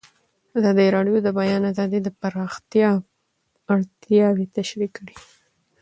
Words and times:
ازادي 0.57 0.87
راډیو 0.95 1.15
د 1.21 1.23
د 1.25 1.29
بیان 1.39 1.61
آزادي 1.71 1.99
د 2.03 2.09
پراختیا 2.19 2.89
اړتیاوې 3.73 4.45
تشریح 4.57 4.89
کړي. 4.97 5.15